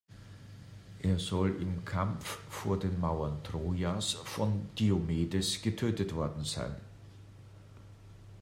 Er 1.03 1.19
soll 1.19 1.61
im 1.61 1.85
Kampf 1.85 2.39
vor 2.49 2.79
den 2.79 2.99
Mauern 2.99 3.43
Trojas 3.43 4.13
von 4.13 4.67
Diomedes 4.79 5.61
getötet 5.61 6.15
worden 6.15 6.43
sein. 6.43 6.73